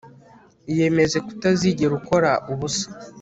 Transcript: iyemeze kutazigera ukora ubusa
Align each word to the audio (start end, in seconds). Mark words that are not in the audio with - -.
iyemeze 0.71 1.17
kutazigera 1.25 1.93
ukora 1.99 2.31
ubusa 2.51 2.85